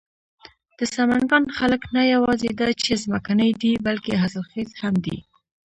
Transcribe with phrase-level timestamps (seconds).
[0.77, 5.17] د سمنگان خلک نه یواځې دا چې ځمکني دي، بلکې حاصل خيز هم دي.